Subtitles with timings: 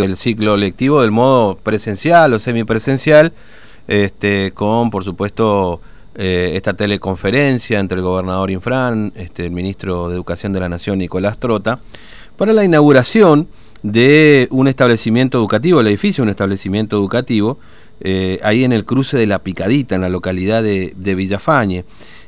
[0.00, 3.32] el ciclo lectivo del modo presencial o semipresencial,
[3.88, 5.80] este, con por supuesto
[6.14, 11.00] eh, esta teleconferencia entre el gobernador Infran, este, el ministro de Educación de la Nación
[11.00, 11.80] Nicolás Trota,
[12.36, 13.48] para la inauguración
[13.82, 17.58] de un establecimiento educativo, el edificio un establecimiento educativo,
[18.00, 21.84] eh, ahí en el cruce de La Picadita, en la localidad de, de Villafañe.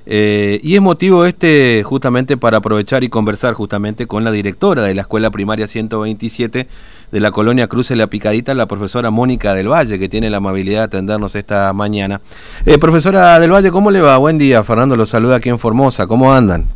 [0.07, 4.95] Eh, y es motivo este justamente para aprovechar y conversar justamente con la directora de
[4.95, 6.67] la Escuela Primaria 127
[7.13, 10.81] de la colonia Cruce La Picadita, la profesora Mónica del Valle, que tiene la amabilidad
[10.81, 12.21] de atendernos esta mañana.
[12.65, 14.17] Eh, profesora del Valle, ¿cómo le va?
[14.19, 16.67] Buen día, Fernando lo saluda aquí en Formosa, ¿cómo andan?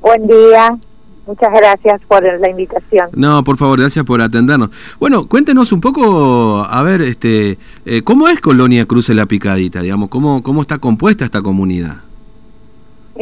[0.00, 0.76] Buen día,
[1.26, 3.08] Muchas gracias por la invitación.
[3.12, 4.70] No, por favor, gracias por atendernos.
[4.98, 9.82] Bueno, cuéntenos un poco, a ver, este, eh, ¿cómo es Colonia Cruce La Picadita?
[9.82, 11.98] Digamos, ¿cómo, cómo está compuesta esta comunidad?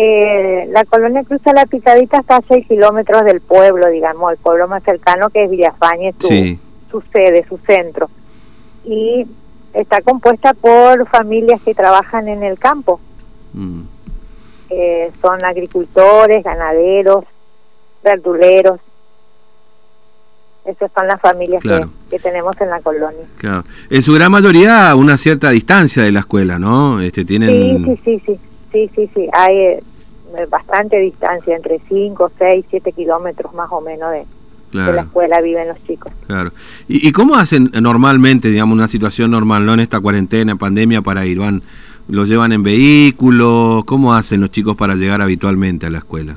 [0.02, 4.66] Eh, la colonia Cruce La Picadita está a 6 kilómetros del pueblo, digamos, el pueblo
[4.66, 6.58] más cercano que es Villafañe, su,
[6.90, 8.08] su sede, su centro.
[8.82, 9.26] Y
[9.74, 12.98] está compuesta por familias que trabajan en el campo.
[13.52, 13.82] Mm.
[14.70, 17.26] Eh, son agricultores, ganaderos,
[18.02, 18.80] verduleros.
[20.64, 23.26] Esas son las familias que, tenemos en la colonia.
[23.90, 27.00] En su gran mayoría una cierta distancia de la escuela, ¿no?
[27.02, 27.84] Este, tienen...
[27.84, 28.40] Sí, sí, sí,
[28.72, 29.82] sí, sí, sí, Hay eh,
[30.48, 34.24] bastante distancia, entre 5, 6, 7 kilómetros más o menos de,
[34.72, 36.12] la escuela viven los chicos.
[36.28, 36.52] Claro.
[36.86, 41.26] ¿Y, ¿Y, cómo hacen normalmente, digamos, una situación normal, no en esta cuarentena, pandemia, para
[41.26, 41.40] ir?
[41.40, 41.62] ¿Van,
[42.08, 43.82] ¿Los llevan en vehículo?
[43.86, 46.36] ¿Cómo hacen los chicos para llegar habitualmente a la escuela?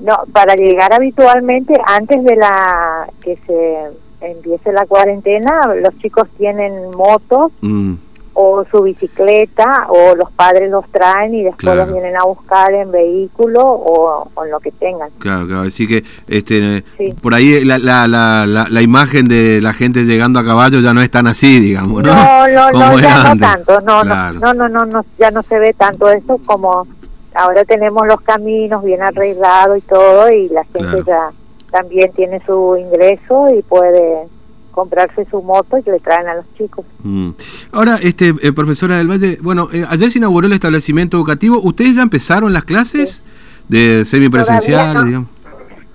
[0.00, 3.76] No, para llegar habitualmente, antes de la que se
[4.20, 7.94] empiece la cuarentena, los chicos tienen motos mm.
[8.34, 12.90] O su bicicleta o los padres los traen y después los vienen a buscar en
[12.90, 15.10] vehículo o, en lo que tengan.
[15.18, 16.84] Claro, claro, así que este,
[17.22, 21.00] por ahí la, la, la, la, imagen de la gente llegando a caballo ya no
[21.00, 22.12] es tan así, digamos, ¿no?
[22.12, 25.72] No, no, no, ya no tanto, no, no, no, no, no, ya no se ve
[25.72, 26.86] tanto eso como
[27.34, 31.30] ahora tenemos los caminos bien arreglados y todo y la gente ya
[31.70, 34.28] también tiene su ingreso y puede
[34.74, 36.84] comprarse su moto y que le traen a los chicos.
[37.02, 37.30] Mm.
[37.72, 41.60] Ahora, este eh, profesora del Valle, bueno, eh, ayer se inauguró el establecimiento educativo.
[41.62, 43.22] ¿Ustedes ya empezaron las clases
[43.68, 45.10] de semipresencial?
[45.10, 45.26] No.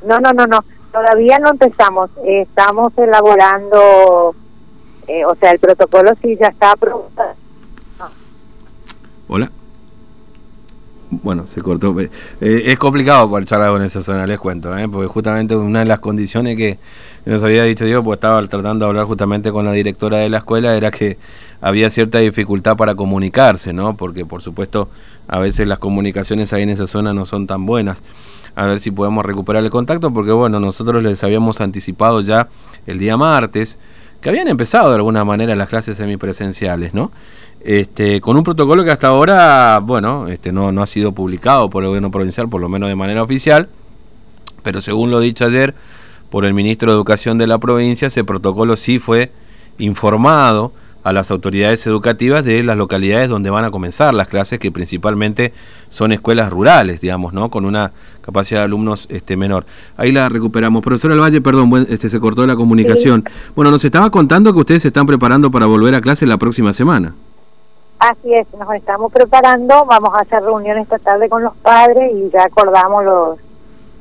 [0.08, 0.64] no, no, no, no.
[0.92, 2.10] Todavía no empezamos.
[2.26, 4.34] estamos elaborando,
[5.08, 7.10] eh, o sea, el protocolo sí ya está aprobado.
[9.28, 9.52] Hola
[11.12, 11.96] bueno, se cortó.
[12.00, 12.10] Eh,
[12.40, 14.88] es complicado para charlar con esa zona, les cuento, ¿eh?
[14.88, 16.78] porque justamente una de las condiciones que
[17.26, 20.40] nos había dicho Diego, pues estaba tratando de hablar justamente con la directora de la
[20.40, 21.18] escuela, era que
[21.62, 23.98] había cierta dificultad para comunicarse, ¿no?
[23.98, 24.90] Porque por supuesto
[25.28, 28.04] a veces las comunicaciones ahí en esa zona no son tan buenas.
[28.56, 32.50] A ver si podemos recuperar el contacto, porque bueno, nosotros les habíamos anticipado ya
[32.88, 33.78] el día martes
[34.22, 37.12] que habían empezado de alguna manera las clases semipresenciales, ¿no?
[37.62, 41.84] Este, con un protocolo que hasta ahora, bueno, este, no, no ha sido publicado por
[41.84, 43.70] el gobierno provincial, por lo menos de manera oficial,
[44.64, 45.76] pero según lo dicho ayer
[46.30, 49.32] por el ministro de Educación de la provincia, ese protocolo sí fue
[49.78, 50.72] informado
[51.04, 55.54] a las autoridades educativas de las localidades donde van a comenzar las clases, que principalmente
[55.90, 57.50] son escuelas rurales, digamos, ¿no?
[57.50, 59.66] Con una capacidad de alumnos este, menor.
[59.98, 60.84] Ahí la recuperamos.
[60.84, 63.24] Profesor Valle, perdón, este, se cortó la comunicación.
[63.56, 66.74] Bueno, nos estaba contando que ustedes se están preparando para volver a clase la próxima
[66.74, 67.16] semana.
[68.00, 72.30] Así es, nos estamos preparando, vamos a hacer reuniones esta tarde con los padres y
[72.30, 73.40] ya acordamos los,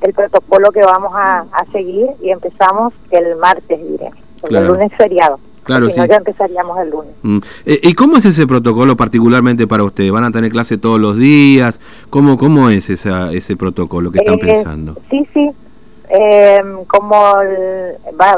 [0.02, 4.10] el protocolo que vamos a, seguir y empezamos el martes, diré,
[4.48, 5.40] el lunes feriado.
[5.68, 6.00] Claro, sí.
[6.08, 7.12] ya empezaríamos el lunes.
[7.22, 7.38] Mm.
[7.66, 10.10] Eh, ¿Y cómo es ese protocolo particularmente para ustedes?
[10.10, 11.78] ¿Van a tener clase todos los días?
[12.08, 14.96] ¿Cómo, cómo es esa, ese protocolo que están eh, pensando?
[15.10, 15.50] Sí, sí.
[16.08, 17.34] Eh, como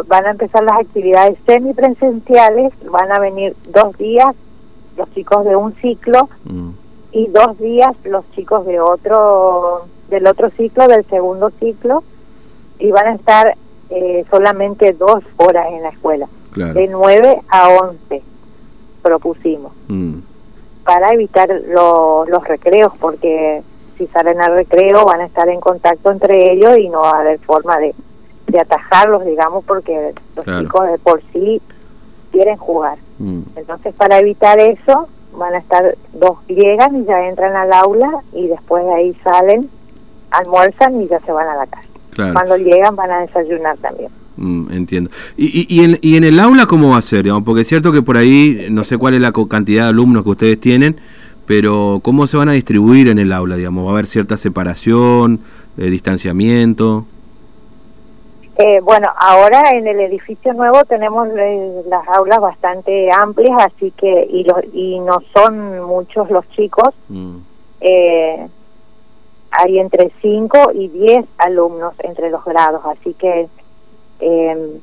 [0.08, 4.34] van a empezar las actividades semipresenciales, van a venir dos días
[4.96, 6.70] los chicos de un ciclo mm.
[7.12, 12.02] y dos días los chicos de otro del otro ciclo, del segundo ciclo,
[12.80, 13.54] y van a estar
[14.30, 18.22] solamente dos horas en la escuela de 9 a 11
[19.02, 19.72] propusimos.
[19.88, 20.18] Mm.
[20.84, 23.62] para evitar los recreos porque
[23.96, 27.20] si salen al recreo van a estar en contacto entre ellos y no va a
[27.20, 27.94] haber forma de,
[28.46, 31.60] de atajarlos digamos porque los chicos de por sí
[32.32, 32.98] quieren jugar.
[33.18, 33.42] Mm.
[33.56, 38.48] entonces para evitar eso van a estar dos llegan y ya entran al aula y
[38.48, 39.70] después de ahí salen
[40.30, 41.88] almuerzan y ya se van a la casa.
[42.32, 44.10] Cuando llegan van a desayunar también
[44.40, 45.10] Mm, entiendo.
[45.36, 47.26] ¿Y, y, en, ¿Y en el aula cómo va a ser?
[47.44, 50.30] Porque es cierto que por ahí, no sé cuál es la cantidad de alumnos que
[50.30, 50.98] ustedes tienen,
[51.46, 53.56] pero ¿cómo se van a distribuir en el aula?
[53.56, 53.84] Digamos?
[53.84, 55.40] ¿Va a haber cierta separación,
[55.76, 57.04] eh, distanciamiento?
[58.56, 64.26] Eh, bueno, ahora en el edificio nuevo tenemos eh, las aulas bastante amplias, así que
[64.30, 66.94] y, los, y no son muchos los chicos.
[67.08, 67.36] Mm.
[67.82, 68.48] Eh,
[69.50, 73.48] hay entre 5 y 10 alumnos entre los grados, así que
[74.20, 74.80] eh,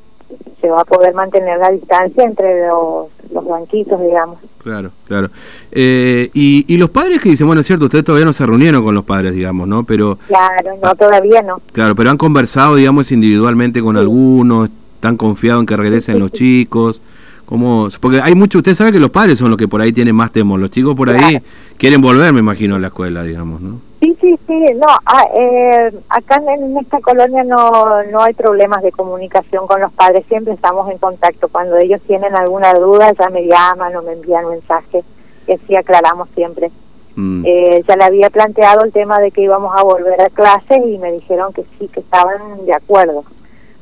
[0.60, 4.40] se va a poder mantener la distancia entre los, los banquitos, digamos.
[4.62, 5.30] Claro, claro.
[5.72, 8.84] Eh, y, y los padres que dicen, bueno, es cierto, ustedes todavía no se reunieron
[8.84, 9.84] con los padres, digamos, ¿no?
[9.84, 11.62] Pero Claro, no, todavía no.
[11.72, 17.02] Claro, pero han conversado, digamos, individualmente con algunos, están confiados en que regresen los chicos.
[17.48, 17.88] ¿Cómo?
[18.02, 20.34] Porque hay mucho, usted sabe que los padres son los que por ahí tienen más
[20.34, 21.42] temor, los chicos por ahí
[21.78, 23.80] quieren volver, me imagino, a la escuela, digamos, ¿no?
[24.02, 28.92] Sí, sí, sí, no, ah, eh, acá en, esta colonia no, no hay problemas de
[28.92, 33.48] comunicación con los padres, siempre estamos en contacto, cuando ellos tienen alguna duda ya me
[33.48, 35.06] llaman o me envían mensajes,
[35.48, 36.70] y así aclaramos siempre.
[37.16, 37.44] Mm.
[37.48, 40.98] Eh, ya le había planteado el tema de que íbamos a volver a clases y
[40.98, 43.24] me dijeron que sí, que estaban de acuerdo.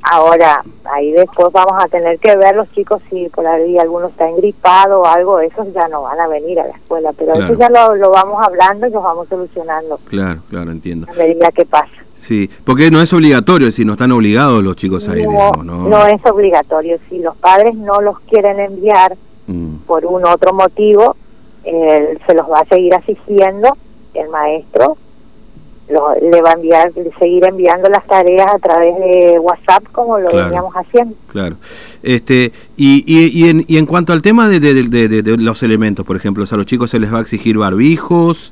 [0.07, 4.29] Ahora, ahí después vamos a tener que ver los chicos si por ahí alguno está
[4.29, 7.69] engripado o algo, esos ya no van a venir a la escuela, pero eso ya
[7.69, 9.99] lo, vamos hablando y los vamos solucionando.
[10.05, 11.07] Claro, claro, entiendo.
[11.11, 11.91] A medida que pasa.
[12.13, 15.87] Sí, porque no es obligatorio, si no están obligados los chicos a ir, no, ¿no?
[15.89, 19.17] No es obligatorio, si los padres no los quieren enviar
[19.47, 19.77] mm.
[19.87, 21.15] por un otro motivo,
[21.63, 23.75] se los va a seguir asistiendo
[24.13, 24.97] el maestro
[25.87, 30.73] le va a enviar, seguir enviando las tareas a través de WhatsApp como lo veníamos
[30.73, 31.15] haciendo.
[31.27, 31.57] Claro.
[32.01, 36.43] Este, y, y, en, y en cuanto al tema de, de, los elementos, por ejemplo,
[36.49, 38.51] a los chicos se les va a exigir barbijos,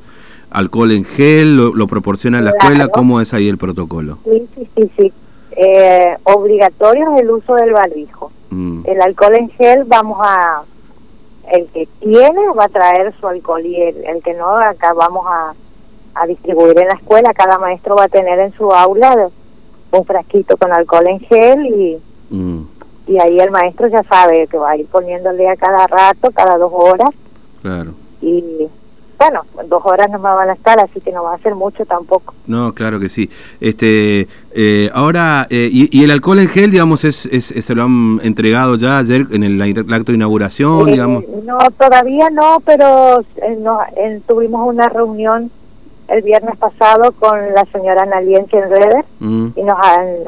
[0.51, 4.19] alcohol en gel, lo, proporciona la escuela, ¿cómo es ahí el protocolo?
[4.25, 5.13] Sí, sí, sí, sí.
[5.55, 8.31] Eh, obligatorio es el uso del barbijo.
[8.51, 8.81] Mm.
[8.85, 10.63] El alcohol en gel vamos a,
[11.51, 15.53] el que tiene va a traer su alcohol y el que no, acá vamos a
[16.15, 17.33] a distribuir en la escuela.
[17.33, 19.29] Cada maestro va a tener en su aula
[19.91, 21.97] un frasquito con alcohol en gel y,
[22.29, 22.61] mm.
[23.07, 26.57] y ahí el maestro ya sabe que va a ir poniéndole a cada rato, cada
[26.57, 27.09] dos horas.
[27.61, 27.91] Claro.
[28.21, 28.67] Y
[29.17, 31.85] bueno, dos horas no me van a estar, así que no va a ser mucho
[31.85, 32.33] tampoco.
[32.45, 33.29] No, claro que sí.
[33.61, 38.19] Este, eh, ahora, eh, y, el alcohol en gel, digamos, es, es, se lo han
[38.23, 41.23] entregado ya ayer en el, acto de inauguración, eh, digamos?
[41.45, 43.23] No, todavía no, pero
[43.59, 43.79] no,
[44.27, 45.51] tuvimos una reunión
[46.07, 49.53] el viernes pasado con la señora Naliense en mm.
[49.55, 49.77] y nos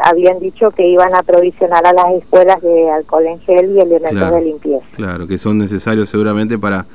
[0.04, 4.32] habían dicho que iban a provisionar a las escuelas de alcohol en gel y elementos
[4.32, 4.86] de limpieza.
[4.96, 6.86] Claro, que son necesarios seguramente para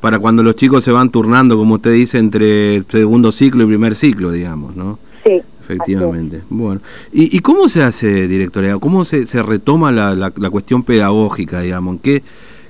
[0.00, 3.94] para cuando los chicos se van turnando, como usted dice, entre segundo ciclo y primer
[3.94, 4.98] ciclo, digamos, ¿no?
[5.24, 5.42] Sí.
[5.62, 6.42] Efectivamente.
[6.48, 6.80] Bueno,
[7.12, 8.76] ¿Y, ¿y cómo se hace, directora?
[8.78, 11.98] ¿Cómo se, se retoma la, la, cuestión pedagógica, digamos?
[12.02, 12.24] ¿Qué,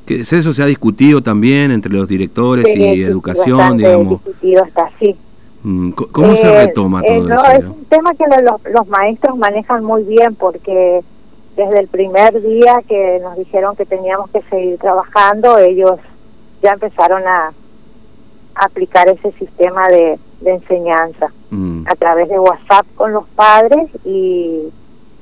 [0.05, 4.23] qué, ¿Eso se ha discutido también entre los directores y educación, digamos?
[4.25, 5.16] discutido hasta así.
[5.62, 7.46] Mm, ¿Cómo se eh, retoma todo eh, eso?
[7.52, 11.02] Es un tema que los, los maestros manejan muy bien porque
[11.56, 15.98] desde el primer día que nos dijeron que teníamos que seguir trabajando, ellos
[16.62, 17.52] ya empezaron a,
[18.54, 21.86] aplicar ese sistema de, enseñanza mm.
[21.86, 24.72] a través de WhatsApp con los padres y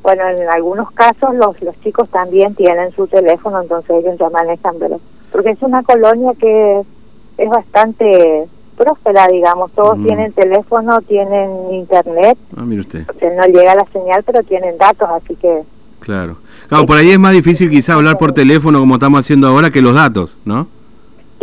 [0.00, 4.76] bueno, en algunos casos los, los chicos también tienen su teléfono, entonces ellos ya manejan,
[4.78, 5.00] pero
[5.32, 6.82] porque es una colonia que
[7.36, 8.48] es bastante
[8.78, 9.72] próspera, digamos.
[9.72, 12.38] Todos tienen teléfono, tienen internet.
[12.56, 13.04] Ah, mire usted.
[13.36, 15.62] no llega la señal, pero tienen datos, así que...
[16.00, 16.36] Claro.
[16.68, 19.82] Claro, por ahí es más difícil quizá hablar por teléfono como estamos haciendo ahora que
[19.82, 20.68] los datos, ¿no?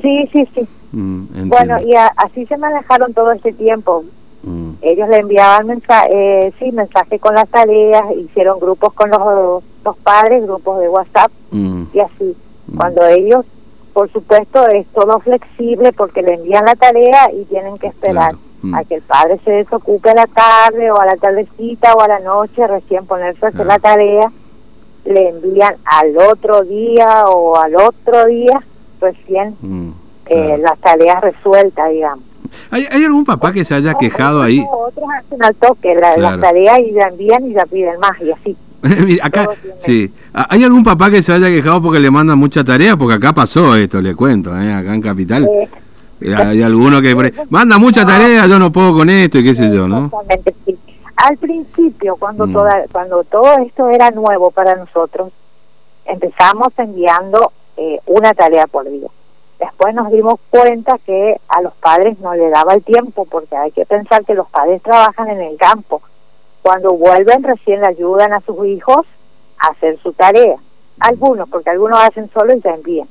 [0.01, 0.67] Sí, sí, sí.
[0.93, 4.05] Mm, bueno, y así se manejaron todo este tiempo.
[4.43, 4.71] Mm.
[4.81, 9.97] Ellos le enviaban mensaje, eh, sí, mensajes con las tareas, hicieron grupos con los, los
[9.97, 11.83] padres, grupos de WhatsApp mm.
[11.93, 12.35] y así.
[12.75, 13.45] Cuando ellos
[13.95, 18.75] por supuesto es todo flexible porque le envían la tarea y tienen que esperar mm.
[18.75, 22.09] a que el padre se desocupe a la tarde o a la tardecita o a
[22.09, 24.29] la noche, recién ponerse a hacer la tarea,
[25.05, 28.61] le envían al otro día o al otro día
[28.99, 29.91] recién mm,
[30.25, 32.25] eh, las tareas resueltas, digamos.
[32.71, 34.61] ¿Hay, ¿Hay, algún papá que se haya quejado ahí?
[34.69, 38.29] Otros hacen al toque la, las tareas y la envían y la piden más y
[38.29, 38.57] así.
[39.21, 40.11] acá, sí.
[40.33, 42.95] ¿Hay algún papá que se haya quejado porque le mandan mucha tarea?
[42.97, 44.73] Porque acá pasó esto, le cuento, ¿eh?
[44.73, 45.47] acá en Capital.
[46.21, 49.73] Eh, hay alguno que manda mucha tarea, yo no puedo con esto y qué sé
[49.73, 50.11] yo, ¿no?
[50.65, 50.77] Sí.
[51.15, 52.51] Al principio, cuando, mm.
[52.51, 55.31] toda, cuando todo esto era nuevo para nosotros,
[56.05, 59.07] empezamos enviando eh, una tarea por día.
[59.59, 63.71] Después nos dimos cuenta que a los padres no le daba el tiempo, porque hay
[63.71, 66.01] que pensar que los padres trabajan en el campo
[66.65, 69.05] cuando vuelven recién le ayudan a sus hijos
[69.59, 70.55] a hacer su tarea.
[70.99, 73.07] Algunos, porque algunos hacen solo y ya envían.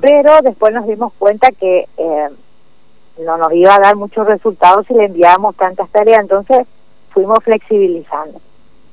[0.00, 2.28] Pero después nos dimos cuenta que eh,
[3.22, 6.66] no nos iba a dar muchos resultados si le enviábamos tantas tareas, entonces
[7.10, 8.40] fuimos flexibilizando.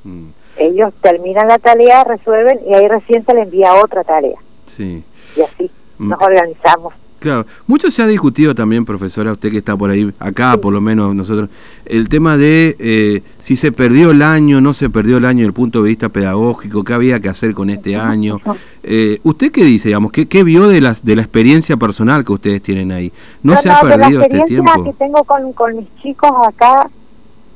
[0.04, 0.32] Mm.
[0.58, 4.38] Ellos terminan la tarea, resuelven y ahí recién se le envía otra tarea.
[4.66, 5.02] Sí.
[5.38, 6.10] Y así mm.
[6.10, 6.94] nos organizamos.
[7.24, 10.82] Claro, mucho se ha discutido también, profesora, usted que está por ahí, acá por lo
[10.82, 11.50] menos nosotros,
[11.86, 15.48] el tema de eh, si se perdió el año, no se perdió el año desde
[15.48, 18.42] el punto de vista pedagógico, qué había que hacer con este año.
[18.84, 22.34] Eh, ¿Usted qué dice, digamos, qué, qué vio de, las, de la experiencia personal que
[22.34, 23.10] ustedes tienen ahí?
[23.42, 24.66] ¿No, se ha perdido este tiempo?
[24.66, 26.90] La experiencia que tengo con, con, mis chicos acá,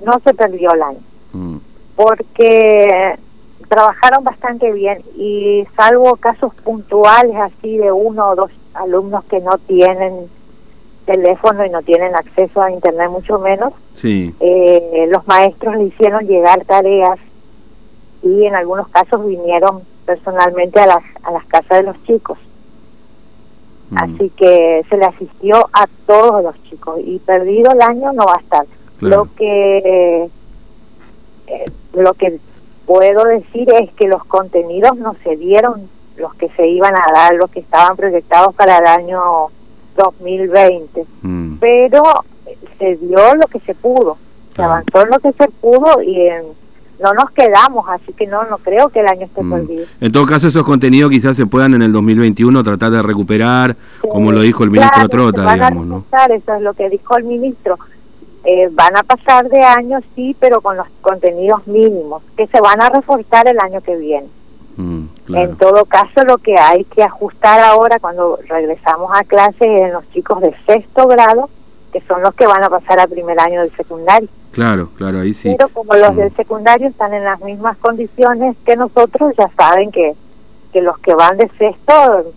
[0.05, 0.99] no se perdió el año.
[1.33, 1.57] Mm.
[1.93, 3.17] Porque
[3.67, 9.57] trabajaron bastante bien y salvo casos puntuales así de uno o dos alumnos que no
[9.67, 10.29] tienen
[11.05, 14.33] teléfono y no tienen acceso a internet mucho menos sí.
[14.39, 17.19] eh, los maestros le hicieron llegar tareas
[18.23, 22.37] y en algunos casos vinieron personalmente a las a las casas de los chicos
[23.89, 23.97] mm.
[23.97, 28.35] así que se le asistió a todos los chicos y perdido el año no va
[28.35, 28.65] a estar
[28.99, 30.29] lo que
[31.47, 32.39] eh, lo que
[32.87, 37.35] puedo decir es que los contenidos no se dieron los que se iban a dar,
[37.35, 39.21] los que estaban proyectados para el año
[39.95, 41.05] 2020.
[41.21, 41.57] Mm.
[41.59, 42.03] Pero
[42.79, 44.17] se dio lo que se pudo,
[44.55, 46.29] se avanzó en lo que se pudo y
[46.99, 49.51] no nos quedamos, así que no no creo que el año esté mm.
[49.51, 49.85] perdido.
[50.01, 54.31] En todo caso, esos contenidos quizás se puedan en el 2021 tratar de recuperar, como
[54.31, 56.05] lo dijo el ministro Trota, digamos, ¿no?
[56.33, 57.77] Eso es lo que dijo el ministro.
[58.49, 62.81] Eh, van a pasar de año, sí, pero con los contenidos mínimos, que se van
[62.81, 64.29] a reforzar el año que viene.
[64.77, 69.81] Mm, en todo caso, lo que hay que ajustar ahora cuando regresamos a clases es
[69.81, 71.49] en los chicos de sexto grado,
[71.91, 74.29] que son los que van a pasar al primer año del secundario.
[74.51, 75.53] Claro, claro, ahí sí.
[75.57, 76.17] Pero como los mm.
[76.17, 80.13] del secundario están en las mismas condiciones que nosotros, ya saben que,
[80.71, 82.31] que los que van de sexto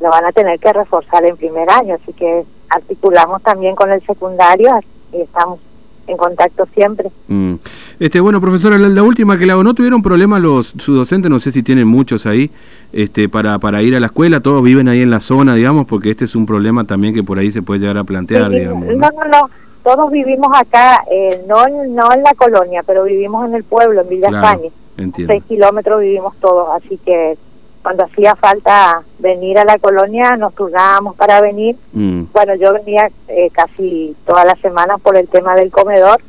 [0.00, 4.04] lo van a tener que reforzar en primer año, así que articulamos también con el
[4.04, 4.80] secundario
[5.12, 5.60] estamos
[6.06, 7.10] en contacto siempre.
[7.28, 7.54] Mm.
[8.00, 11.30] Este, bueno, profesora, la, última que le hago, ¿no tuvieron problemas los sus docentes?
[11.30, 12.50] No sé si tienen muchos ahí,
[12.92, 16.10] este, para, para ir a la escuela, todos viven ahí en la zona, digamos, porque
[16.10, 18.86] este es un problema también que por ahí se puede llegar a plantear, digamos.
[18.86, 18.94] ¿no?
[18.94, 19.50] no, no,
[19.82, 24.08] todos vivimos acá, eh, no, no en la colonia, pero vivimos en el pueblo, en
[24.08, 24.70] Villa España.
[24.96, 27.36] Seis kilómetros vivimos todos, así que
[27.82, 31.76] cuando hacía falta venir a la colonia nos turnábamos para venir.
[31.92, 32.24] Mm.
[32.32, 36.20] Bueno, yo venía eh, casi todas las semanas por el tema del comedor,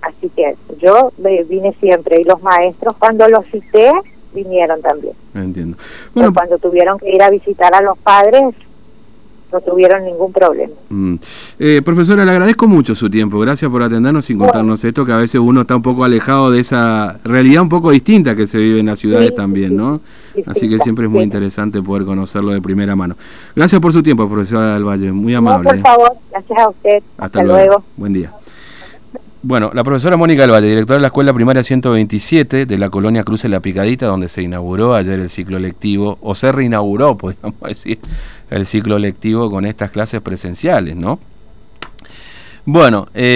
[0.00, 3.92] así que yo vine siempre y los maestros cuando los cité
[4.32, 5.14] vinieron también.
[5.34, 5.76] Entiendo.
[6.14, 8.54] Bueno, cuando tuvieron que ir a visitar a los padres
[9.52, 10.72] no tuvieron ningún problema.
[10.88, 11.14] Mm.
[11.58, 13.38] Eh, profesora, le agradezco mucho su tiempo.
[13.40, 16.60] Gracias por atendernos y contarnos esto, que a veces uno está un poco alejado de
[16.60, 20.00] esa realidad un poco distinta que se vive en las ciudades también, ¿no?
[20.46, 23.16] Así que siempre es muy interesante poder conocerlo de primera mano.
[23.54, 25.12] Gracias por su tiempo, profesora del Valle.
[25.12, 25.68] Muy amable.
[25.68, 26.12] por favor.
[26.30, 27.02] Gracias a usted.
[27.18, 27.84] Hasta, luego.
[27.96, 28.32] Buen día.
[29.44, 33.42] Bueno, la profesora Mónica Valle, directora de la Escuela Primaria 127 de la colonia Cruz
[33.42, 37.98] de la Picadita, donde se inauguró ayer el ciclo lectivo, o se reinauguró, podríamos decir,
[38.50, 41.18] el ciclo lectivo con estas clases presenciales, ¿no?
[42.64, 43.30] Bueno, eh,